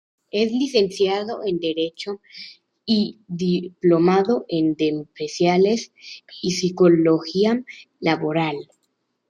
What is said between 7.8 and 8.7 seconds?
laboral.